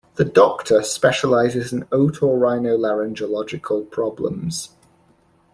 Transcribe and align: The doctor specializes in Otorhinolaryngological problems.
The 0.15 0.25
doctor 0.25 0.81
specializes 0.81 1.71
in 1.71 1.83
Otorhinolaryngological 1.91 3.91
problems. 3.91 4.69